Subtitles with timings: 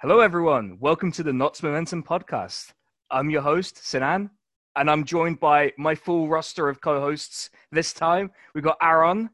[0.00, 0.78] Hello, everyone.
[0.78, 2.72] Welcome to the Knots Momentum podcast.
[3.10, 4.30] I'm your host, Sinan,
[4.76, 8.30] and I'm joined by my full roster of co hosts this time.
[8.54, 9.28] We've got Aaron.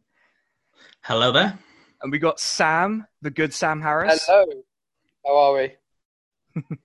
[1.03, 1.59] Hello there.
[2.01, 4.25] And we got Sam, the good Sam Harris.
[4.27, 4.47] Hello.
[5.27, 6.63] How are we?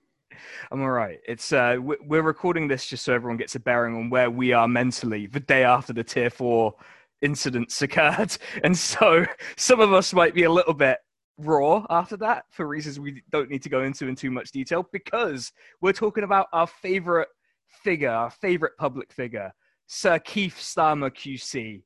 [0.70, 1.20] I'm all right.
[1.26, 4.68] It's uh, we're recording this just so everyone gets a bearing on where we are
[4.68, 6.74] mentally the day after the tier four
[7.22, 9.24] incidents occurred, and so
[9.56, 10.98] some of us might be a little bit
[11.38, 14.86] raw after that for reasons we don't need to go into in too much detail
[14.92, 17.28] because we're talking about our favorite
[17.68, 19.52] figure, our favorite public figure,
[19.86, 21.82] Sir Keith Starmer QC,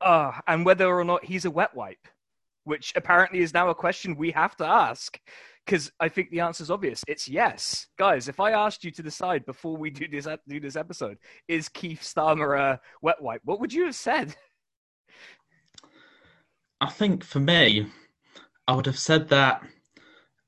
[0.00, 2.06] uh, and whether or not he's a wet wipe,
[2.64, 5.18] which apparently is now a question we have to ask
[5.64, 7.02] because I think the answer is obvious.
[7.08, 8.28] It's yes, guys.
[8.28, 11.18] If I asked you to decide before we do this do this episode,
[11.48, 13.40] is Keith Starmer a wet wipe?
[13.44, 14.36] What would you have said?
[16.80, 17.86] I think for me,
[18.66, 19.62] I would have said that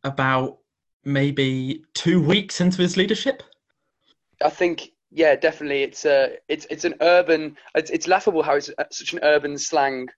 [0.04, 0.58] about
[1.04, 3.42] maybe two weeks into his leadership.
[4.44, 5.82] I think, yeah, definitely.
[5.82, 7.56] It's a, it's it's an urban.
[7.74, 10.08] It's, it's laughable how it's uh, such an urban slang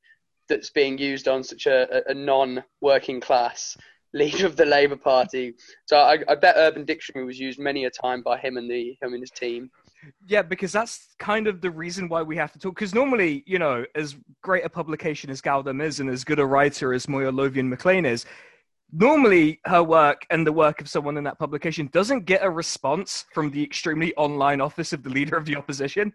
[0.48, 3.76] that's being used on such a, a non-working class
[4.14, 5.54] leader of the Labour Party.
[5.86, 8.96] So I, I, bet Urban Dictionary was used many a time by him and the
[9.00, 9.70] him and his team.
[10.26, 12.74] Yeah, because that's kind of the reason why we have to talk.
[12.74, 16.46] Because normally, you know, as great a publication as Galdem is, and as good a
[16.46, 18.24] writer as Moya Lothian McLean is,
[18.92, 23.24] normally her work and the work of someone in that publication doesn't get a response
[23.32, 26.12] from the extremely online office of the leader of the opposition.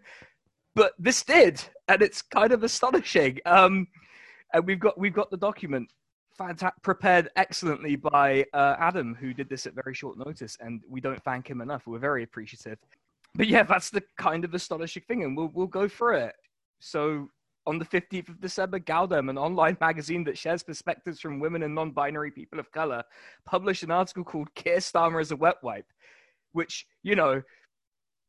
[0.74, 3.38] But this did, and it's kind of astonishing.
[3.46, 3.86] Um,
[4.52, 5.90] and we've got we've got the document
[6.38, 11.00] fanta- prepared excellently by uh, Adam, who did this at very short notice, and we
[11.00, 11.86] don't thank him enough.
[11.86, 12.78] We're very appreciative.
[13.34, 16.34] But yeah, that's the kind of astonishing thing, and we'll we'll go through it.
[16.80, 17.30] So
[17.66, 21.74] on the 15th of December, Galdem, an online magazine that shares perspectives from women and
[21.74, 23.02] non-binary people of color,
[23.46, 25.90] published an article called "Keir Starmer as a Wet Wipe,"
[26.52, 27.42] which you know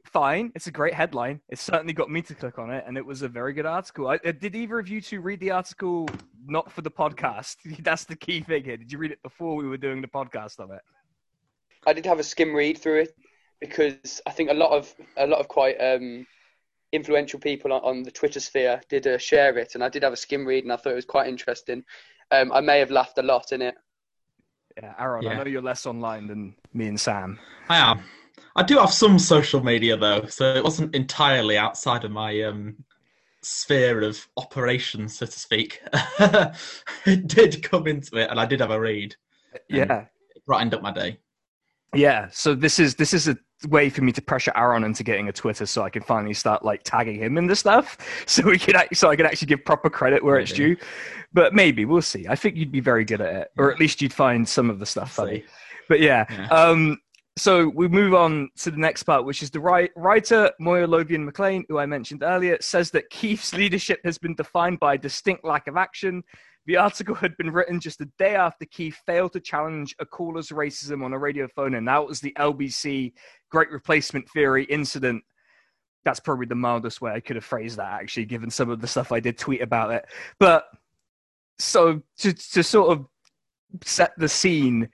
[0.06, 0.52] fine.
[0.56, 1.42] It's a great headline.
[1.50, 4.07] It certainly got me to click on it, and it was a very good article.
[4.07, 6.07] I, uh, did either of you two read the article
[6.47, 7.57] not for the podcast?
[7.84, 8.78] That's the key thing here.
[8.78, 10.81] Did you read it before we were doing the podcast on it?
[11.85, 13.16] I did have a skim read through it
[13.66, 16.26] because I think a lot of a lot of quite um,
[16.92, 20.14] influential people on, on, the Twitter sphere did uh, share it, and I did have
[20.14, 21.84] a skim read, and I thought it was quite interesting.
[22.31, 23.75] Um, I may have laughed a lot in it.
[24.81, 25.31] Yeah, Aaron, yeah.
[25.31, 27.40] I know you're less online than me and Sam.
[27.70, 28.02] I am.
[28.56, 32.84] I do have some social media though, so it wasn't entirely outside of my um,
[33.42, 35.81] sphere of operations, so to speak.
[37.06, 39.16] it did come into it, and I did have a read.
[39.70, 40.06] Yeah,
[40.46, 41.20] brightened up my day.
[41.94, 43.38] Yeah, so this is this is a
[43.70, 46.64] way for me to pressure Aaron into getting a Twitter, so I can finally start
[46.64, 49.90] like tagging him in the stuff, so we can so I can actually give proper
[49.90, 50.76] credit where it's due.
[51.34, 52.28] But maybe we'll see.
[52.28, 54.80] I think you'd be very good at it, or at least you'd find some of
[54.80, 55.44] the stuff funny.
[55.88, 56.48] But yeah, yeah.
[56.48, 57.00] Um,
[57.38, 61.66] so we move on to the next part, which is the writer Moya Lothian McLean,
[61.68, 65.68] who I mentioned earlier, says that Keith's leadership has been defined by a distinct lack
[65.68, 66.24] of action.
[66.66, 70.50] The article had been written just a day after Keith failed to challenge a caller's
[70.50, 73.14] racism on a radio phone, and that was the LBC
[73.56, 75.24] Great Replacement Theory incident.
[76.04, 78.88] That's probably the mildest way I could have phrased that, actually, given some of the
[78.88, 80.06] stuff I did tweet about it.
[80.42, 80.66] But
[81.58, 83.06] so to, to sort of
[83.82, 84.90] set the scene,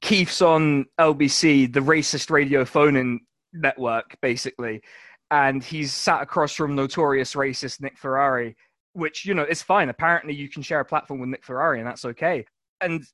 [0.00, 3.20] Keith's on LBC, the racist radio phone
[3.52, 4.82] network, basically,
[5.30, 8.56] and he's sat across from notorious racist Nick Ferrari,
[8.94, 9.90] which you know is fine.
[9.90, 12.44] Apparently, you can share a platform with Nick Ferrari, and that's okay.
[12.80, 13.04] And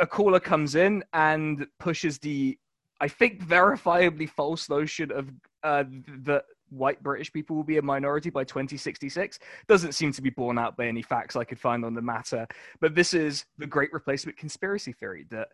[0.00, 2.58] a caller comes in and pushes the,
[3.02, 5.28] I think, verifiably false notion of
[5.64, 5.82] uh,
[6.24, 10.56] that white British people will be a minority by 2066 doesn't seem to be borne
[10.56, 12.46] out by any facts I could find on the matter.
[12.80, 15.48] But this is the great replacement conspiracy theory that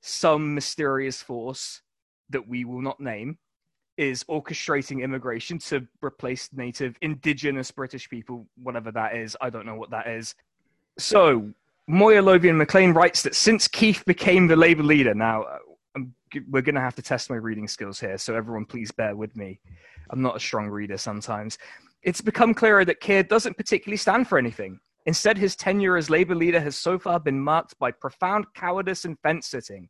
[0.00, 1.82] some mysterious force
[2.30, 3.36] that we will not name
[3.96, 9.36] is orchestrating immigration to replace native indigenous British people, whatever that is.
[9.40, 10.36] I don't know what that is.
[10.98, 11.50] So,
[11.88, 15.44] Moya Lothian McLean writes that since Keith became the Labour leader, now
[16.48, 19.36] we're going to have to test my reading skills here, so everyone please bear with
[19.36, 19.60] me.
[20.10, 21.58] I'm not a strong reader sometimes.
[22.02, 24.80] It's become clearer that Keir doesn't particularly stand for anything.
[25.06, 29.18] Instead, his tenure as Labour leader has so far been marked by profound cowardice and
[29.20, 29.88] fence sitting.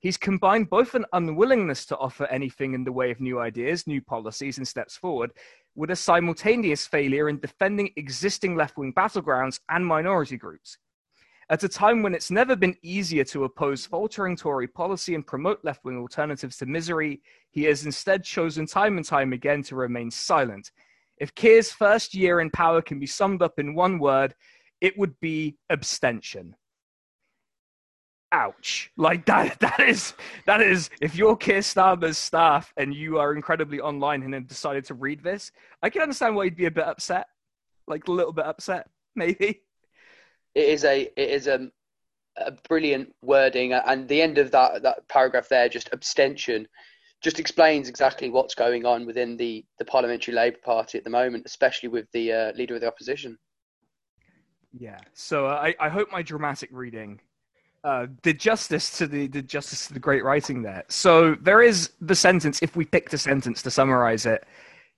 [0.00, 4.02] He's combined both an unwillingness to offer anything in the way of new ideas, new
[4.02, 5.30] policies, and steps forward,
[5.74, 10.76] with a simultaneous failure in defending existing left wing battlegrounds and minority groups.
[11.50, 15.64] At a time when it's never been easier to oppose faltering Tory policy and promote
[15.64, 20.10] left wing alternatives to misery, he has instead chosen time and time again to remain
[20.10, 20.70] silent,
[21.18, 24.34] if Keir's first year in power can be summed up in one word,
[24.80, 26.56] it would be abstention.
[28.32, 28.90] ouch.
[28.96, 30.14] Like that that is
[30.46, 34.84] that is if you're Keir Starmer's staff and you are incredibly online and have decided
[34.86, 35.52] to read this
[35.82, 37.26] I can understand why you'd be a bit upset.
[37.86, 39.60] Like a little bit upset maybe
[40.54, 41.70] it is a it is a,
[42.36, 46.66] a brilliant wording and the end of that that paragraph there just abstention
[47.22, 51.44] just explains exactly what's going on within the the parliamentary Labour Party at the moment
[51.46, 53.38] especially with the uh, leader of the opposition
[54.72, 57.20] yeah so uh, I, I hope my dramatic reading
[57.84, 60.84] uh, did justice to the did justice to the great writing there.
[60.88, 62.62] So there is the sentence.
[62.62, 64.44] If we picked a sentence to summarize it,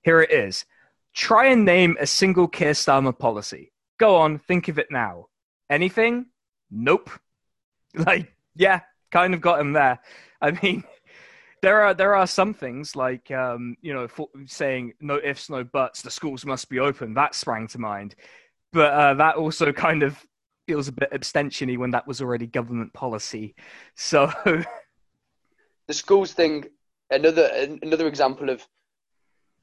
[0.03, 0.67] here it is:
[1.15, 3.73] Try and name a single Keir Starmer policy.
[3.99, 5.29] Go on, think of it now.
[5.71, 6.27] Anything?
[6.71, 7.11] Nope.
[7.97, 8.81] Like, yeah,
[9.13, 10.01] kind of got him there.
[10.41, 10.83] I mean,
[11.63, 14.09] there are there are some things like um, you know
[14.47, 16.03] saying no ifs, no buts.
[16.03, 17.15] The schools must be open.
[17.15, 18.17] That sprang to mind,
[18.73, 20.19] but uh, that also kind of
[20.67, 23.55] feels a bit abstention-y when that was already government policy.
[23.95, 24.33] So
[25.87, 26.65] the schools thing,
[27.11, 27.49] another
[27.83, 28.67] another example of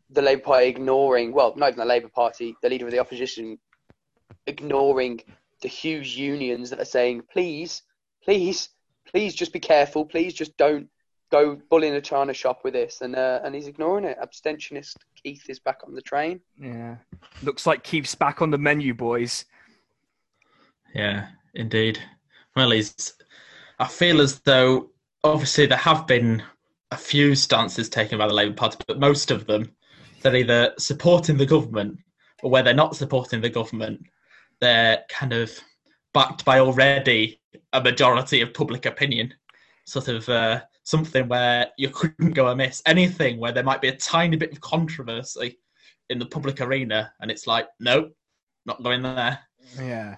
[0.10, 3.60] the Labour Party ignoring, well, not even the Labour Party, the leader of the opposition
[4.48, 5.22] ignoring
[5.62, 7.84] the huge unions that are saying, please,
[8.24, 8.70] please,
[9.08, 10.90] please just be careful, please just don't
[11.32, 14.18] go bull in a china shop with this, and uh, and he's ignoring it.
[14.22, 16.42] Abstentionist Keith is back on the train.
[16.60, 16.98] Yeah,
[17.42, 19.46] looks like Keith's back on the menu, boys.
[20.94, 22.00] Yeah, indeed.
[22.56, 23.14] Well, he's.
[23.80, 24.92] I feel as though
[25.24, 26.44] obviously there have been
[26.92, 29.72] a few stances taken by the Labour Party, but most of them
[30.22, 32.00] they're either supporting the government
[32.44, 34.06] or where they're not supporting the government,
[34.62, 35.52] they're kind of
[36.14, 37.42] backed by already
[37.74, 39.34] a majority of public opinion.
[39.86, 42.82] Sort of uh, something where you couldn't go amiss.
[42.86, 45.60] Anything where there might be a tiny bit of controversy
[46.10, 48.14] in the public arena, and it's like, nope,
[48.66, 49.40] not going there.
[49.78, 50.18] Yeah.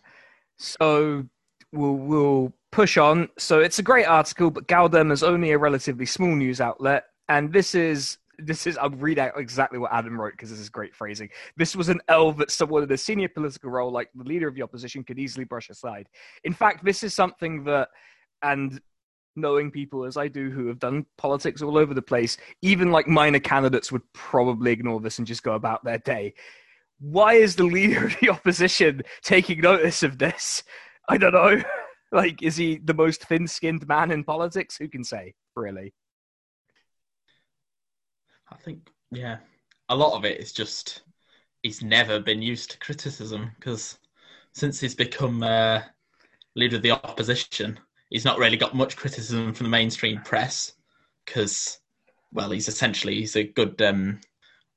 [0.57, 1.23] So
[1.71, 3.29] we'll we'll push on.
[3.37, 7.51] So it's a great article, but Galdem is only a relatively small news outlet, and
[7.51, 10.95] this is this is I'll read out exactly what Adam wrote because this is great
[10.95, 11.29] phrasing.
[11.57, 14.55] This was an L that someone in a senior political role, like the leader of
[14.55, 16.07] the opposition, could easily brush aside.
[16.43, 17.89] In fact, this is something that,
[18.41, 18.79] and
[19.35, 23.07] knowing people as I do who have done politics all over the place, even like
[23.07, 26.33] minor candidates would probably ignore this and just go about their day
[27.03, 30.63] why is the leader of the opposition taking notice of this?
[31.09, 31.61] I don't know.
[32.11, 34.77] Like, is he the most thin skinned man in politics?
[34.77, 35.95] Who can say, really?
[38.53, 39.37] I think, yeah,
[39.89, 41.01] a lot of it is just
[41.63, 43.97] he's never been used to criticism because
[44.53, 45.81] since he's become uh,
[46.55, 47.79] leader of the opposition,
[48.09, 50.73] he's not really got much criticism from the mainstream press
[51.25, 51.79] because,
[52.31, 54.19] well, he's essentially he's a good um,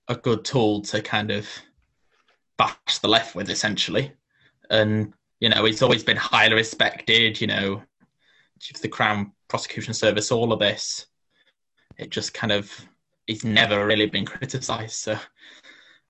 [0.08, 1.46] a good tool to kind of
[2.56, 4.12] bash the left with essentially.
[4.70, 7.40] And you know, he's always been highly respected.
[7.40, 7.82] You know,
[8.80, 11.06] the Crown Prosecution Service, all of this.
[11.98, 12.70] It just kind of
[13.26, 14.94] he's never really been criticised.
[14.94, 15.18] So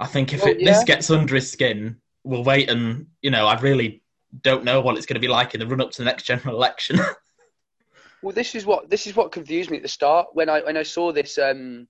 [0.00, 0.72] I think if well, it, yeah.
[0.72, 4.02] this gets under his skin, we'll wait and you know, I really
[4.42, 6.24] don't know what it's going to be like in the run up to the next
[6.24, 6.98] general election.
[8.22, 10.76] well, this is what this is what confused me at the start when I when
[10.76, 11.88] I saw this um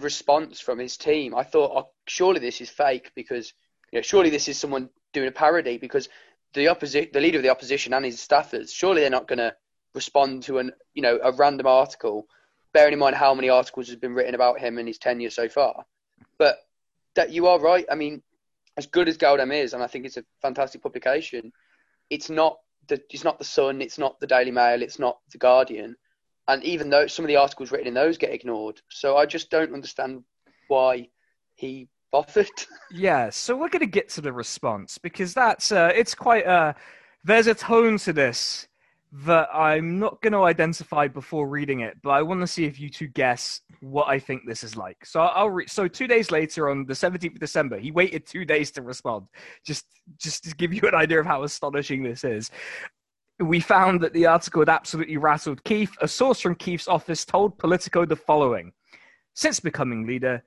[0.00, 1.34] response from his team.
[1.34, 3.54] I thought, oh, surely this is fake because
[3.92, 6.08] you know, surely this is someone doing a parody because
[6.54, 9.54] the opposite, the leader of the opposition and his staffers, surely they're not going to
[9.94, 12.26] respond to an you know a random article,
[12.72, 15.48] bearing in mind how many articles has been written about him in his tenure so
[15.48, 15.84] far.
[16.38, 16.58] But
[17.14, 17.86] that you are right.
[17.90, 18.22] I mean,
[18.76, 21.52] as good as Galdem is, and I think it's a fantastic publication,
[22.10, 22.58] it's not
[22.88, 25.96] the it's not the Sun, it's not the Daily Mail, it's not the Guardian
[26.48, 29.50] and even though some of the articles written in those get ignored, so I just
[29.50, 30.24] don't understand
[30.66, 31.08] why
[31.54, 32.48] he bothered.
[32.90, 36.72] yeah, so we're going to get to the response because that's uh, it's quite uh,
[37.22, 38.66] there's a tone to this
[39.10, 42.78] that I'm not going to identify before reading it, but I want to see if
[42.78, 45.04] you two guess what I think this is like.
[45.06, 45.70] So I'll read.
[45.70, 49.26] So two days later, on the 17th of December, he waited two days to respond.
[49.64, 49.86] Just,
[50.18, 52.50] just to give you an idea of how astonishing this is
[53.40, 55.94] we found that the article had absolutely rattled Keith.
[56.00, 58.72] A source from Keith's office told Politico the following
[59.34, 60.42] Since becoming leader,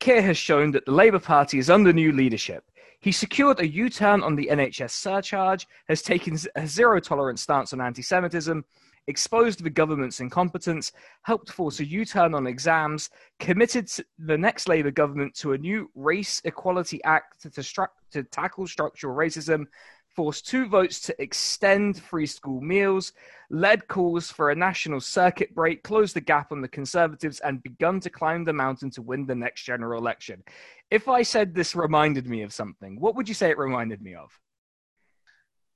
[0.00, 2.64] Keir has shown that the Labour Party is under new leadership.
[3.00, 7.72] He secured a U turn on the NHS surcharge, has taken a zero tolerance stance
[7.72, 8.64] on anti Semitism,
[9.06, 14.90] exposed the government's incompetence, helped force a U turn on exams, committed the next Labour
[14.90, 19.66] government to a new Race Equality Act to, stru- to tackle structural racism,
[20.14, 23.12] forced two votes to extend free school meals,
[23.50, 28.00] led calls for a national circuit break, closed the gap on the Conservatives, and begun
[28.00, 30.42] to climb the mountain to win the next general election.
[30.90, 34.14] If I said this reminded me of something, what would you say it reminded me
[34.14, 34.30] of?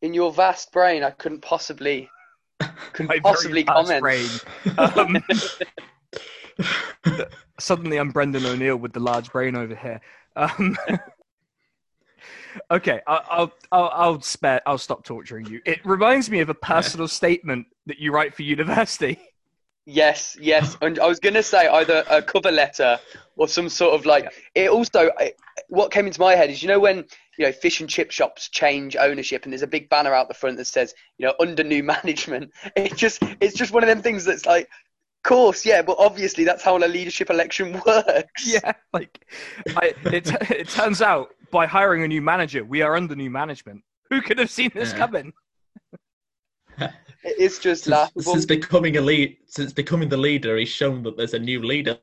[0.02, 2.08] In your vast brain, I couldn't possibly
[3.00, 4.44] My possibly comment.
[4.78, 5.22] Um,
[7.60, 10.00] suddenly, I'm Brendan O'Neill with the large brain over here.
[10.36, 10.76] Um,
[12.70, 14.60] okay, I'll, I'll I'll I'll spare.
[14.66, 15.60] I'll stop torturing you.
[15.64, 19.18] It reminds me of a personal statement that you write for university.
[19.90, 20.76] Yes, yes.
[20.82, 22.98] And I was going to say either a cover letter
[23.36, 24.30] or some sort of like.
[24.54, 25.10] It also,
[25.68, 27.06] what came into my head is you know when
[27.38, 30.34] you know fish and chip shops change ownership and there's a big banner out the
[30.34, 32.52] front that says you know under new management.
[32.76, 34.68] It just it's just one of them things that's like,
[35.28, 38.46] course, yeah, but obviously that's how a leadership election works.
[38.46, 39.26] Yeah, like
[39.76, 40.50] I, it.
[40.50, 43.82] It turns out by hiring a new manager, we are under new management.
[44.10, 44.98] Who could have seen this Yeah.
[44.98, 45.32] coming?
[47.24, 48.22] It's just Since, laughable.
[48.22, 51.98] since becoming a lead, since becoming the leader, he's shown that there's a new leader.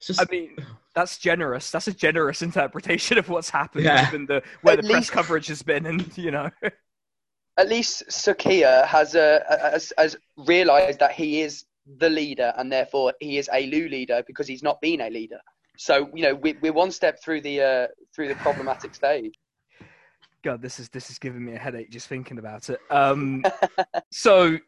[0.00, 0.56] Just I mean,
[0.94, 1.70] that's generous.
[1.70, 4.06] That's a generous interpretation of what's happened, Yeah.
[4.06, 6.50] given the where At the press coverage has been, and you know.
[7.58, 11.66] At least Sir Keir has uh, has, has realised that he is
[11.98, 15.40] the leader and therefore he is a Lou leader because he's not been a leader.
[15.80, 19.32] So you know we, we're one step through the uh, through the problematic stage.
[20.44, 22.80] God, this is this is giving me a headache just thinking about it.
[22.90, 23.42] Um,
[24.12, 24.58] so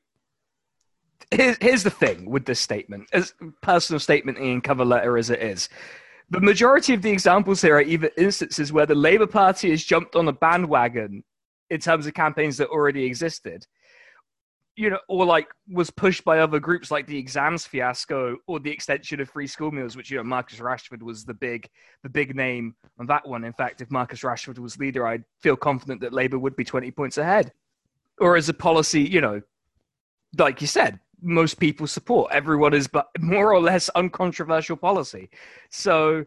[1.31, 5.40] here's here's the thing with this statement, as personal statement and cover letter as it
[5.42, 5.69] is.
[6.31, 10.16] The majority of the examples here are either instances where the Labour Party has jumped
[10.16, 11.25] on a bandwagon
[11.69, 13.66] in terms of campaigns that already existed,
[14.76, 18.71] you know, or like was pushed by other groups like the exams fiasco or the
[18.71, 21.69] extension of free school meals, which you know Marcus Rashford was the big
[22.02, 23.45] the big name on that one.
[23.45, 26.91] In fact, if Marcus Rashford was leader, I'd feel confident that Labour would be 20
[26.91, 27.52] points ahead.
[28.19, 29.43] Or as a policy, you know,
[30.38, 32.33] like you said, most people support.
[32.33, 35.29] Everyone is but more or less uncontroversial policy.
[35.71, 36.25] So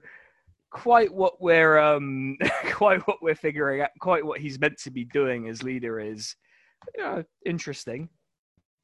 [0.69, 2.37] quite what we're um
[2.73, 6.35] quite what we're figuring out quite what he's meant to be doing as leader is
[6.95, 8.09] you know interesting.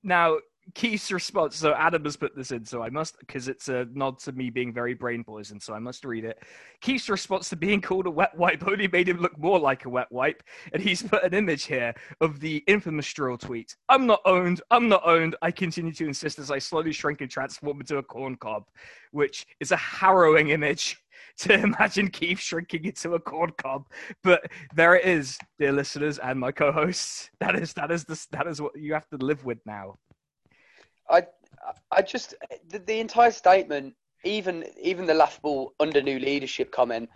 [0.04, 0.38] Now
[0.74, 1.56] Keith's response.
[1.56, 4.50] So Adam has put this in, so I must because it's a nod to me
[4.50, 6.42] being very brain poisoned, so I must read it.
[6.82, 9.90] Keith's response to being called a wet wipe only made him look more like a
[9.90, 10.44] wet wipe,
[10.74, 13.76] and he's put an image here of the infamous Stroll tweet.
[13.90, 14.62] I'm not owned.
[14.72, 15.36] I'm not owned.
[15.42, 18.66] I continue to insist as I slowly shrink and transform into a corn cob,
[19.12, 21.01] which is a harrowing image
[21.40, 23.86] to imagine Keith shrinking into a corn cob.
[24.24, 27.30] But there it is, dear listeners and my co-hosts.
[27.40, 29.98] That is that is the that is what you have to live with now.
[31.10, 31.26] I
[31.92, 32.36] I just
[32.70, 37.10] the, the entire statement, even even the laughable under new leadership comment,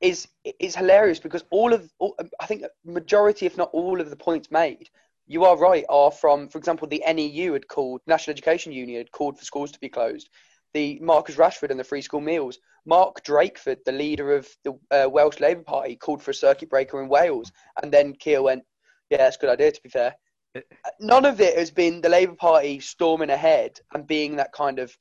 [0.00, 4.16] is is hilarious because all of all, I think majority, if not all of the
[4.16, 4.88] points made,
[5.26, 9.12] you are right, are from, for example, the NEU had called National Education Union had
[9.12, 10.28] called for schools to be closed.
[10.74, 12.58] The Marcus Rashford and the free school meals.
[12.84, 17.02] Mark Drakeford, the leader of the uh, Welsh Labour Party, called for a circuit breaker
[17.02, 17.52] in Wales,
[17.82, 18.64] and then Keir went,
[19.10, 20.16] "Yeah, that's a good idea." To be fair,
[21.00, 24.96] none of it has been the Labour Party storming ahead and being that kind of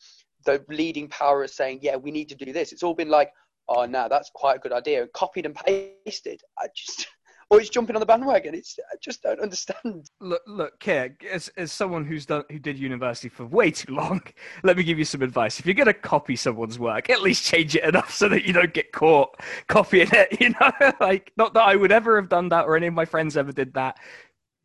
[0.45, 2.71] the leading power of saying, yeah, we need to do this.
[2.71, 3.31] It's all been like,
[3.67, 6.41] oh, no, that's quite a good idea, copied and pasted.
[6.57, 7.07] I just,
[7.51, 8.55] or it's jumping on the bandwagon.
[8.55, 10.09] It's, I just don't understand.
[10.21, 14.21] Look, look, Keir, as, as someone who's done who did university for way too long,
[14.63, 15.59] let me give you some advice.
[15.59, 18.53] If you're going to copy someone's work, at least change it enough so that you
[18.53, 19.35] don't get caught
[19.67, 20.29] copying it.
[20.41, 23.05] You know, like not that I would ever have done that or any of my
[23.05, 23.97] friends ever did that.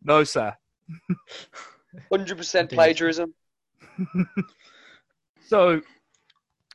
[0.03, 0.55] No, sir.
[2.11, 3.35] 100% plagiarism.
[5.47, 5.83] So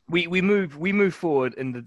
[0.10, 1.86] we we move we move forward in the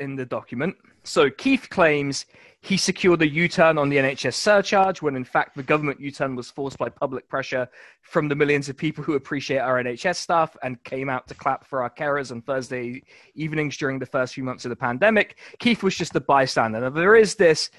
[0.00, 0.76] in the document.
[1.04, 2.26] So Keith claims
[2.68, 6.50] he secured a U-turn on the NHS surcharge when in fact the government U-turn was
[6.50, 7.66] forced by public pressure
[8.02, 11.66] from the millions of people who appreciate our NHS staff and came out to clap
[11.66, 13.02] for our carers on Thursday
[13.34, 15.38] evenings during the first few months of the pandemic.
[15.58, 16.78] Keith was just a bystander.
[16.78, 17.70] Now there is this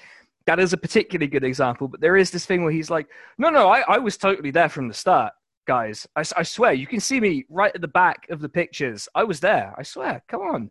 [0.46, 3.06] that is a particularly good example, but there is this thing where he's like,
[3.38, 5.34] no, no, I, I was totally there from the start
[5.66, 6.08] guys.
[6.16, 9.08] I, I, swear, you can see me right at the back of the pictures.
[9.14, 9.72] I was there.
[9.78, 10.24] I swear.
[10.26, 10.70] Come on.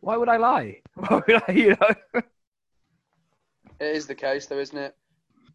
[0.00, 0.82] Why would I lie?
[0.96, 2.20] Why would I, you know?
[3.84, 4.96] It is the case, though, isn't it?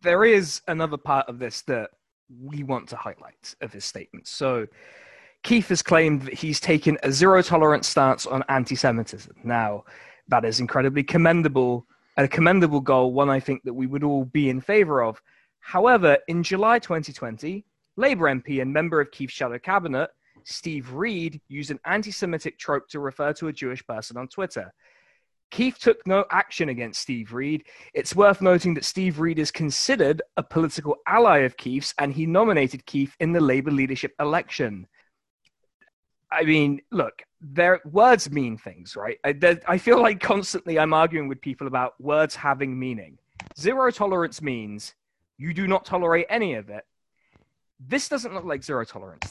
[0.01, 1.89] There is another part of this that
[2.41, 4.27] we want to highlight of his statement.
[4.27, 4.67] So,
[5.43, 9.35] Keith has claimed that he's taken a zero tolerance stance on anti Semitism.
[9.43, 9.83] Now,
[10.27, 14.49] that is incredibly commendable, a commendable goal, one I think that we would all be
[14.49, 15.19] in favor of.
[15.59, 20.09] However, in July 2020, Labour MP and member of Keith's shadow cabinet,
[20.43, 24.71] Steve Reed, used an anti Semitic trope to refer to a Jewish person on Twitter.
[25.51, 27.65] Keith took no action against Steve Reed.
[27.93, 32.25] It's worth noting that Steve Reed is considered a political ally of Keith's and he
[32.25, 34.87] nominated Keith in the Labour leadership election.
[36.31, 39.17] I mean, look, their words mean things, right?
[39.23, 43.17] I, I feel like constantly I'm arguing with people about words having meaning.
[43.57, 44.93] Zero tolerance means
[45.37, 46.83] you do not tolerate any of it
[47.79, 49.29] This doesn't look like zero tolerance.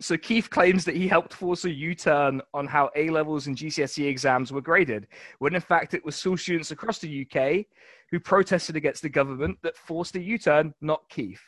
[0.00, 4.06] So Keith claims that he helped force a U-turn on how A levels and GCSE
[4.06, 5.08] exams were graded,
[5.40, 7.66] when in fact it was school students across the UK
[8.10, 11.42] who protested against the government that forced a U-turn, not Keith.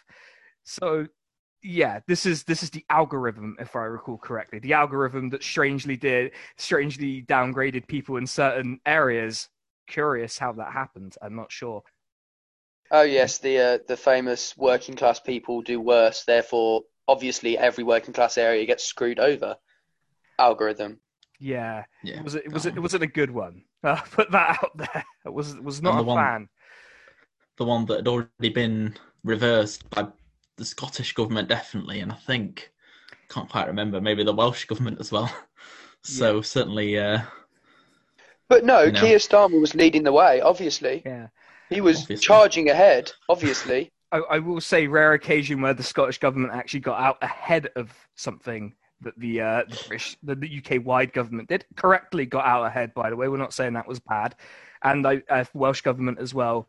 [0.65, 1.07] So
[1.63, 5.97] yeah, this is this is the algorithm, if I recall correctly, the algorithm that strangely
[5.97, 9.49] did strangely downgraded people in certain areas.
[9.87, 11.17] Curious how that happened.
[11.21, 11.83] I'm not sure.
[12.91, 16.25] Oh yes, the uh, the famous working class people do worse.
[16.25, 19.57] Therefore, obviously, every working class area gets screwed over.
[20.39, 21.01] Algorithm.
[21.39, 23.65] Yeah, Yeah, it was it that was it wasn't a good one.
[23.83, 25.05] Uh, put that out there.
[25.25, 26.49] It was was not And a the one- fan.
[27.57, 30.07] the one that had already been reversed by
[30.59, 32.71] the Scottish government, definitely, and I think
[33.31, 35.33] can't quite remember, maybe the Welsh government as well.
[36.03, 37.21] So certainly, uh,
[38.49, 39.01] But no, You know.
[39.01, 40.41] Keir Starmer was leading the way.
[40.43, 41.29] Obviously, Yeah.
[41.71, 42.23] he was Obviously.
[42.27, 43.13] charging ahead.
[43.29, 47.69] Obviously, I, I will say rare occasion where the Scottish government actually got out ahead
[47.77, 52.45] of something that the uh, the, British, the, the UK wide government did correctly got
[52.45, 52.93] out ahead.
[52.95, 54.35] By the way, we're not saying that was bad,
[54.83, 56.69] and the uh, Welsh government as well.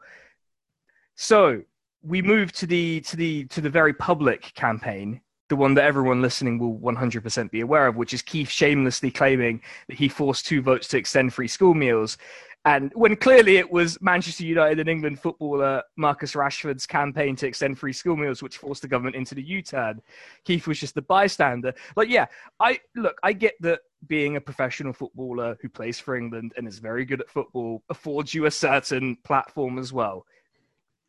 [1.16, 1.64] So
[2.04, 6.22] we move to the to the to the very public campaign, the one that everyone
[6.22, 10.62] listening will 100% be aware of, which is Keith shamelessly claiming that he forced two
[10.62, 12.18] votes to extend free school meals.
[12.66, 17.80] And when clearly it was Manchester United and England footballer Marcus Rashford's campaign to extend
[17.80, 20.00] free school meals, which forced the government into the U-turn,
[20.46, 21.74] Keith was just the bystander.
[21.96, 22.28] Like, yeah,
[22.60, 26.78] I look, I get that being a professional footballer who plays for England and is
[26.78, 30.26] very good at football affords you a certain platform as well.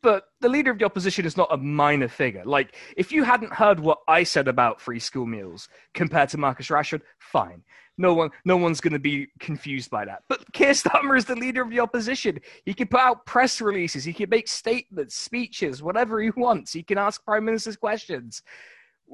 [0.03, 2.43] But the leader of the opposition is not a minor figure.
[2.45, 6.67] Like, if you hadn't heard what I said about free school meals compared to Marcus
[6.67, 7.63] Rashford, fine.
[7.97, 10.23] No one, no one's going to be confused by that.
[10.27, 12.39] But Keir Starmer is the leader of the opposition.
[12.65, 14.03] He can put out press releases.
[14.03, 16.73] He can make statements, speeches, whatever he wants.
[16.73, 18.41] He can ask prime ministers questions.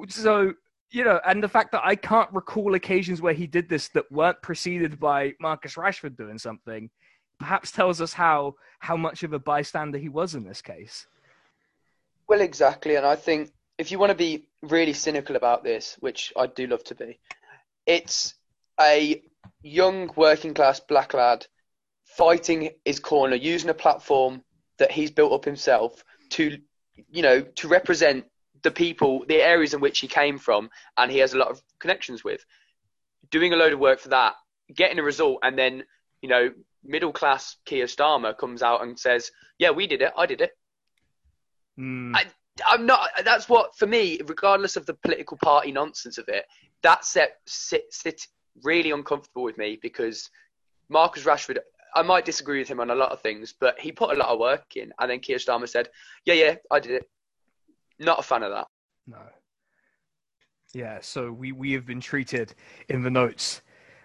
[0.08, 0.54] So
[0.92, 4.12] you know, and the fact that I can't recall occasions where he did this that
[4.12, 6.90] weren't preceded by Marcus Rashford doing something,
[7.40, 11.08] perhaps tells us how how much of a bystander he was in this case.
[12.28, 12.96] well, exactly.
[12.96, 16.68] And I think if you want to be really cynical about this, which I do
[16.68, 17.20] love to be,
[17.86, 18.36] it's
[18.80, 19.22] a
[19.62, 21.46] young working class black lad
[22.06, 24.44] fighting his corner, using a platform
[24.78, 26.58] that he's built up himself to,
[27.10, 28.26] you know, to represent
[28.62, 31.62] the people, the areas in which he came from, and he has a lot of
[31.80, 32.46] connections with.
[33.32, 34.36] Doing a load of work for that,
[34.74, 35.84] getting a result, and then,
[36.22, 36.52] you know,
[36.84, 40.14] middle class Keir Starmer comes out and says, "Yeah, we did it.
[40.18, 40.52] I did it."
[41.80, 42.32] Mm, I-
[42.66, 43.10] I'm not.
[43.24, 46.46] That's what for me, regardless of the political party nonsense of it,
[46.84, 48.28] that set sit, sit
[48.64, 50.30] really uncomfortable with me because
[50.90, 51.60] Marcus Rashford.
[51.96, 54.30] I might disagree with him on a lot of things, but he put a lot
[54.30, 55.90] of work in, and then Keir Starmer said,
[56.26, 57.10] "Yeah, yeah, I did it."
[57.98, 58.68] Not a fan of that.
[59.08, 59.18] no.
[60.72, 62.54] Yeah, so we we have been treated
[62.90, 63.62] in the notes.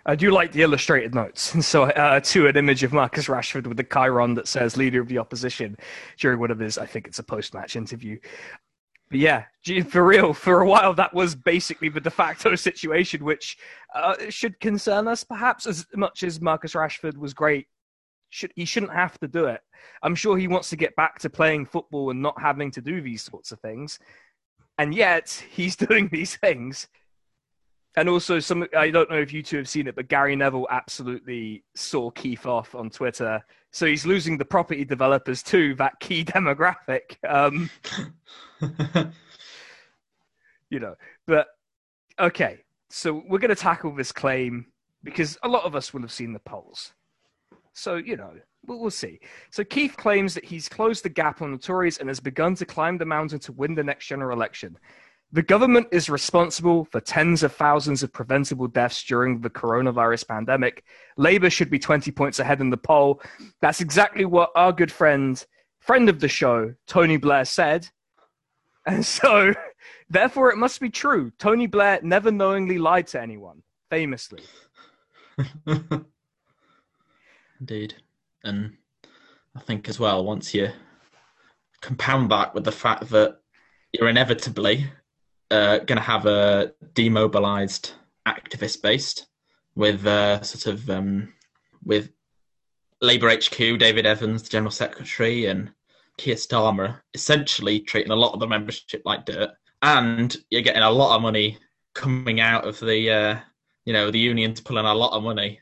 [0.07, 1.55] I do like the illustrated notes.
[1.65, 5.09] So, uh, to an image of Marcus Rashford with the chyron that says "leader of
[5.09, 5.77] the opposition"
[6.19, 8.19] during one of his, I think it's a post-match interview.
[9.11, 9.45] But yeah,
[9.89, 13.57] for real, for a while that was basically the de facto situation, which
[13.95, 17.67] uh, should concern us perhaps as much as Marcus Rashford was great.
[18.31, 19.61] Should he shouldn't have to do it.
[20.03, 23.01] I'm sure he wants to get back to playing football and not having to do
[23.01, 23.99] these sorts of things,
[24.79, 26.89] and yet he's doing these things.
[27.97, 30.67] And also, some I don't know if you two have seen it, but Gary Neville
[30.69, 33.45] absolutely saw Keith off on Twitter.
[33.71, 37.17] So he's losing the property developers too, that key demographic.
[37.29, 37.71] Um,
[40.71, 40.95] you know.
[41.27, 41.47] But
[42.19, 44.67] okay, so we're going to tackle this claim
[45.05, 46.95] because a lot of us will have seen the polls.
[47.75, 48.33] So you know,
[48.67, 49.21] we'll, we'll see.
[49.51, 52.67] So Keith claims that he's closed the gap on the Tories and has begun to
[52.67, 54.79] climb the mountain to win the next general election.
[55.35, 60.85] The government is responsible for tens of thousands of preventable deaths during the coronavirus pandemic.
[61.17, 63.21] Labour should be 20 points ahead in the poll.
[63.61, 65.45] That's exactly what our good friend,
[65.81, 67.89] friend of the show, Tony Blair said.
[68.87, 69.53] And so,
[70.09, 71.33] therefore, it must be true.
[71.37, 74.45] Tony Blair never knowingly lied to anyone, famously.
[77.59, 77.95] Indeed.
[78.45, 78.77] And
[79.57, 80.69] I think as well, once you
[81.81, 83.41] compound that with the fact that
[83.91, 84.87] you're inevitably
[85.51, 87.93] uh, going to have a demobilized
[88.27, 89.27] activist based
[89.75, 91.33] with uh, sort of um,
[91.85, 92.11] with
[93.01, 95.71] Labour HQ, David Evans, the General Secretary, and
[96.17, 99.51] Keir Starmer essentially treating a lot of the membership like dirt.
[99.83, 101.59] And you're getting a lot of money
[101.95, 103.41] coming out of the, uh,
[103.85, 105.61] you know, the unions pulling a lot of money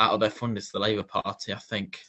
[0.00, 2.00] out of their funders the Labour Party, I think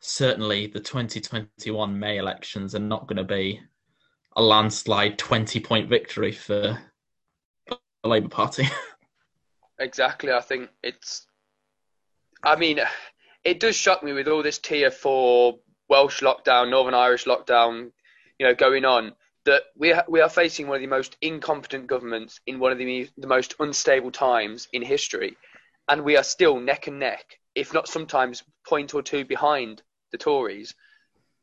[0.00, 3.60] certainly the 2021 May elections are not going to be
[4.36, 6.78] a landslide 20 point victory for
[7.68, 8.68] the Labour Party.
[9.78, 10.32] Exactly.
[10.32, 11.26] I think it's.
[12.42, 12.80] I mean,
[13.44, 17.90] it does shock me with all this tier four Welsh lockdown, Northern Irish lockdown,
[18.38, 19.12] you know, going on
[19.44, 22.78] that we are, we are facing one of the most incompetent governments in one of
[22.78, 25.36] the the most unstable times in history,
[25.88, 30.18] and we are still neck and neck, if not sometimes point or two behind the
[30.18, 30.74] Tories,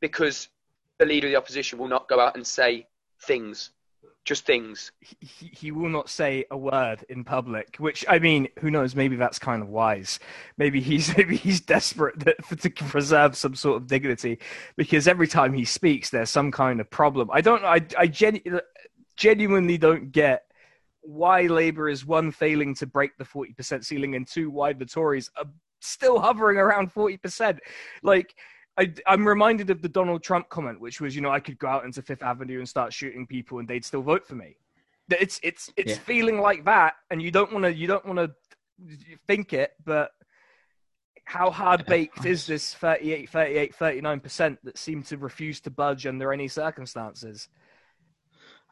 [0.02, 0.50] because
[1.00, 2.88] the leader of the opposition will not go out and say
[3.22, 3.72] things
[4.26, 4.92] just things.
[5.02, 8.96] He, he will not say a word in public, which I mean, who knows?
[8.96, 10.20] Maybe that's kind of wise.
[10.58, 14.40] Maybe he's maybe he's desperate to, to preserve some sort of dignity,
[14.78, 17.30] because every time he speaks, there's some kind of problem.
[17.32, 17.64] I don't.
[17.64, 18.62] I I genu-
[19.18, 20.44] genuinely don't get
[21.02, 24.86] why Labour is one failing to break the forty percent ceiling, and two why the
[24.86, 25.50] Tories are
[25.82, 27.60] still hovering around forty percent.
[28.04, 28.36] Like
[28.78, 31.68] I, am reminded of the Donald Trump comment, which was, you know, I could go
[31.68, 34.58] out into Fifth Avenue and start shooting people, and they'd still vote for me.
[35.10, 35.98] It's it's it's yeah.
[35.98, 38.32] feeling like that, and you don't want to you don't want to
[39.28, 40.12] think it, but
[41.26, 46.08] how hard baked is this 38, 38, 39 percent that seem to refuse to budge
[46.08, 47.50] under any circumstances?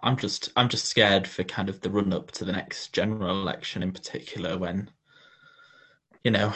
[0.04, 3.42] I'm just I'm just scared for kind of the run up to the next general
[3.42, 4.90] election in particular when
[6.24, 6.54] you know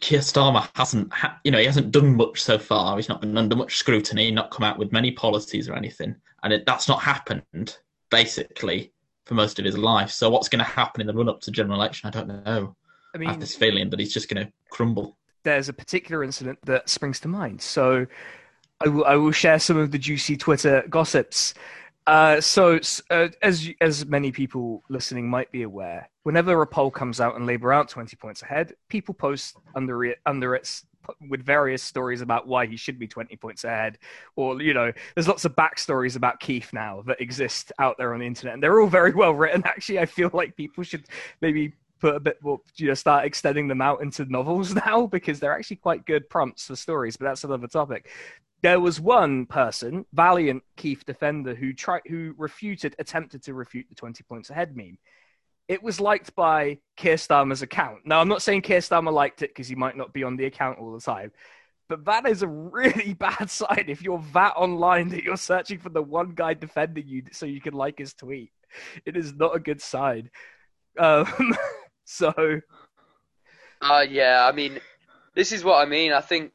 [0.00, 2.96] Keir Starmer hasn't, ha- you know, he hasn't done much so far.
[2.96, 6.52] He's not been under much scrutiny, not come out with many policies or anything, and
[6.52, 7.78] it, that's not happened
[8.10, 8.92] basically
[9.24, 10.10] for most of his life.
[10.10, 12.08] So what's going to happen in the run up to general election?
[12.08, 12.76] I don't know.
[13.14, 15.16] I mean, I have this feeling that he's just going to crumble.
[15.44, 17.60] There's a particular incident that springs to mind.
[17.60, 18.06] So
[18.80, 21.54] I will, I will share some of the juicy Twitter gossips.
[22.06, 27.20] Uh, so, uh, as as many people listening might be aware, whenever a poll comes
[27.20, 30.84] out and Labour out 20 points ahead, people post under it under its
[31.28, 33.98] with various stories about why he should be 20 points ahead.
[34.34, 38.20] Or you know there's lots of backstories about keith now that exist out there on
[38.20, 40.00] the internet and they're all very well written actually.
[40.00, 41.06] I feel like people should
[41.40, 45.38] maybe put a bit more you know start extending them out into novels now because
[45.38, 48.10] they're actually quite good prompts for stories but that's another topic
[48.62, 53.94] there was one person, valiant Keith defender, who tried, who refuted, attempted to refute the
[53.94, 54.98] 20 points ahead meme.
[55.68, 58.06] It was liked by Keir Starmer's account.
[58.06, 60.44] Now, I'm not saying Keir Starmer liked it because he might not be on the
[60.44, 61.32] account all the time,
[61.88, 65.88] but that is a really bad sign if you're that online that you're searching for
[65.88, 68.52] the one guy defending you so you can like his tweet.
[69.04, 70.30] It is not a good sign.
[70.98, 71.26] Um,
[72.04, 72.60] so.
[73.80, 74.78] Uh, yeah, I mean,
[75.34, 76.12] this is what I mean.
[76.12, 76.52] I think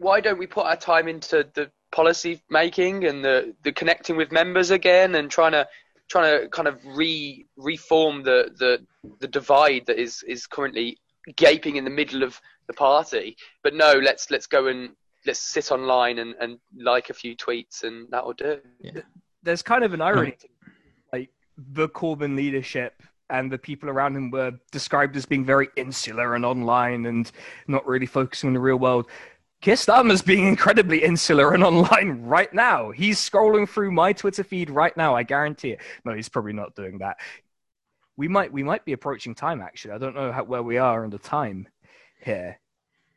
[0.00, 4.32] why don't we put our time into the policy making and the, the connecting with
[4.32, 5.68] members again and trying to
[6.08, 8.84] trying to kind of re reform the, the
[9.20, 10.98] the divide that is is currently
[11.36, 13.36] gaping in the middle of the party.
[13.62, 14.90] But no, let's let's go and
[15.26, 18.58] let's sit online and, and like a few tweets and that'll do.
[18.80, 19.02] Yeah.
[19.42, 20.70] There's kind of an irony, mm-hmm.
[21.12, 26.34] like the Corbyn leadership and the people around him were described as being very insular
[26.34, 27.30] and online and
[27.68, 29.06] not really focusing on the real world.
[29.60, 32.90] Keir Starmer's being incredibly insular and online right now.
[32.90, 35.14] He's scrolling through my Twitter feed right now.
[35.14, 35.80] I guarantee it.
[36.04, 37.18] No, he's probably not doing that.
[38.16, 39.92] We might we might be approaching time actually.
[39.92, 41.68] I don't know how, where we are in the time
[42.22, 42.58] here,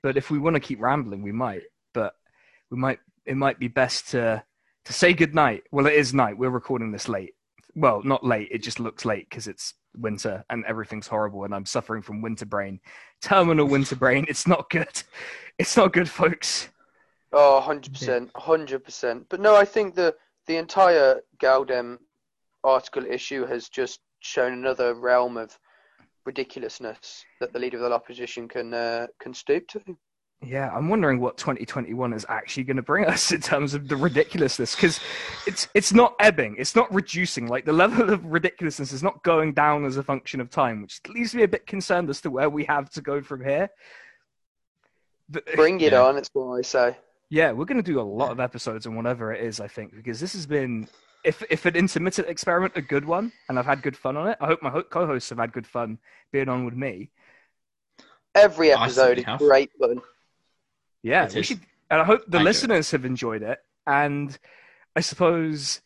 [0.01, 1.63] but if we want to keep rambling, we might.
[1.93, 2.13] But
[2.69, 2.99] we might.
[3.25, 4.43] It might be best to
[4.85, 5.63] to say good night.
[5.71, 6.37] Well, it is night.
[6.37, 7.35] We're recording this late.
[7.73, 8.49] Well, not late.
[8.51, 12.45] It just looks late because it's winter and everything's horrible and I'm suffering from winter
[12.45, 12.79] brain.
[13.21, 14.25] Terminal winter brain.
[14.27, 15.03] It's not good.
[15.59, 16.69] It's not good, folks.
[17.31, 18.31] Oh, 100%.
[18.31, 19.25] 100%.
[19.29, 20.15] But no, I think the,
[20.47, 21.97] the entire Galdem
[22.63, 25.57] article issue has just shown another realm of
[26.25, 29.81] ridiculousness that the leader of the opposition can uh, can stoop to.
[30.45, 33.95] Yeah, I'm wondering what 2021 is actually going to bring us in terms of the
[33.95, 34.99] ridiculousness because
[35.47, 37.47] it's it's not ebbing, it's not reducing.
[37.47, 40.99] Like the level of ridiculousness is not going down as a function of time, which
[41.07, 43.69] leaves me a bit concerned as to where we have to go from here.
[45.35, 46.01] Uh, bring it yeah.
[46.01, 46.97] on, it's what I say.
[47.29, 49.59] Yeah, we're going to do a lot of episodes on whatever it is.
[49.59, 50.87] I think because this has been
[51.23, 54.37] if if an intermittent experiment, a good one, and I've had good fun on it.
[54.41, 55.99] I hope my co-hosts have had good fun
[56.31, 57.11] being on with me.
[58.35, 60.01] Every episode is great fun.
[61.03, 61.59] Yeah, we should,
[61.91, 63.59] and I hope the I listeners have enjoyed it.
[63.85, 64.37] And
[64.95, 65.81] I suppose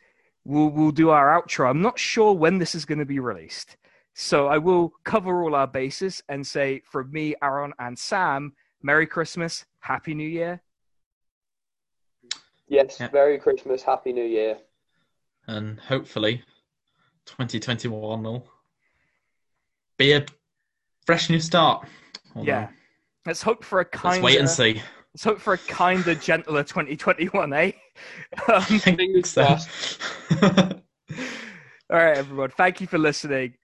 [0.45, 1.69] we'll we'll do our outro.
[1.69, 3.77] I'm not sure when this is going to be released,
[4.13, 8.53] so I will cover all our bases and say from me, Aaron, and Sam,
[8.83, 10.61] Merry Christmas, Happy New Year.
[12.67, 13.09] Yes, yeah.
[13.11, 14.59] Merry Christmas, Happy New Year,
[15.47, 16.43] and hopefully,
[17.25, 18.47] 2021 will
[19.97, 20.25] be a
[21.07, 21.87] fresh new start.
[22.35, 22.67] Although, yeah,
[23.25, 24.21] let's hope for a kind.
[24.21, 24.83] Let's wait and see.
[25.17, 27.71] Let's hope for a kinder, gentler 2021, eh?
[28.53, 29.99] Um, Fingers crossed.
[30.43, 30.79] all
[31.89, 32.51] right, everyone.
[32.51, 33.55] Thank you for listening.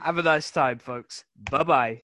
[0.00, 1.24] Have a nice time, folks.
[1.50, 2.00] Bye bye.